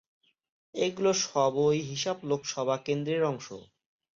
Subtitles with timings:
[0.75, 3.47] এগুলি সবই হিসার লোকসভা কেন্দ্রের অংশ।